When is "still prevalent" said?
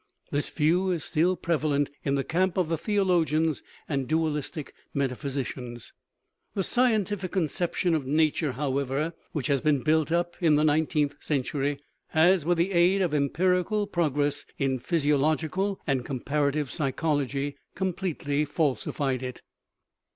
1.03-1.91